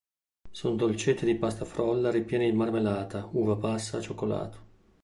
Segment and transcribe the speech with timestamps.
[0.49, 4.57] Sono dolcetti di pasta frolla ripieni di marmellata, uva passa, cioccolato.